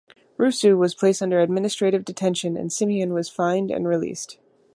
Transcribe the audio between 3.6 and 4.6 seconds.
and released.